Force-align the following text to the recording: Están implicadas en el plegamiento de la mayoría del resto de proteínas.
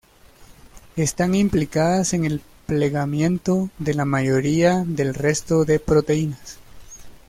Están 0.95 1.35
implicadas 1.35 2.13
en 2.15 2.25
el 2.25 2.41
plegamiento 2.65 3.69
de 3.77 3.93
la 3.93 4.03
mayoría 4.03 4.83
del 4.83 5.13
resto 5.13 5.63
de 5.63 5.79
proteínas. 5.79 6.57